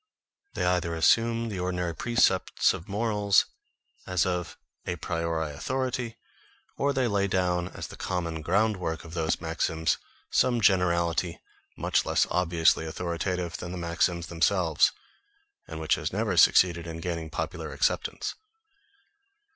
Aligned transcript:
They 0.55 0.65
either 0.65 0.95
assume 0.95 1.49
the 1.49 1.59
ordinary 1.59 1.93
precepts 1.93 2.73
of 2.73 2.89
morals 2.89 3.45
as 4.07 4.25
of 4.25 4.57
a 4.87 4.95
priori 4.95 5.51
authority, 5.53 6.17
or 6.75 6.91
they 6.91 7.07
lay 7.07 7.27
down 7.27 7.67
as 7.67 7.85
the 7.85 7.95
common 7.95 8.41
groundwork 8.41 9.03
of 9.03 9.13
those 9.13 9.39
maxims, 9.39 9.99
some 10.31 10.59
generality 10.59 11.39
much 11.77 12.03
less 12.03 12.25
obviously 12.31 12.87
authoritative 12.87 13.57
than 13.57 13.71
the 13.73 13.77
maxims 13.77 14.25
themselves, 14.25 14.91
and 15.67 15.79
which 15.79 15.93
has 15.93 16.11
never 16.11 16.35
succeeded 16.35 16.87
in 16.87 16.97
gaining 16.99 17.29
popular 17.29 17.71
acceptance. 17.71 18.33